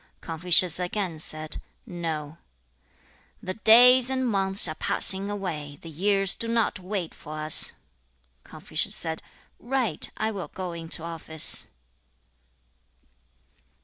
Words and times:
Confucius 0.19 0.79
again 0.79 1.19
said, 1.19 1.61
'No.' 1.85 2.39
'The 3.43 3.53
days 3.53 4.09
and 4.09 4.27
months 4.27 4.67
are 4.67 4.73
passing 4.73 5.29
away; 5.29 5.77
the 5.83 5.91
years 5.91 6.33
do 6.33 6.47
not 6.47 6.79
wait 6.79 7.13
for 7.13 7.37
us.' 7.37 7.73
Confucius 8.43 8.95
said, 8.95 9.21
'Right; 9.59 10.09
I 10.17 10.31
will 10.31 10.47
go 10.47 10.73
into 10.73 11.03
office.' 11.03 11.67